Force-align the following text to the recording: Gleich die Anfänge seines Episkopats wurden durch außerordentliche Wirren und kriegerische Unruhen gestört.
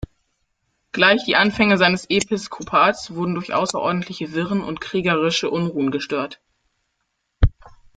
Gleich 0.93 1.25
die 1.25 1.35
Anfänge 1.35 1.77
seines 1.77 2.07
Episkopats 2.09 3.13
wurden 3.13 3.35
durch 3.35 3.53
außerordentliche 3.53 4.31
Wirren 4.33 4.63
und 4.63 4.81
kriegerische 4.81 5.51
Unruhen 5.51 5.91
gestört. 5.91 6.41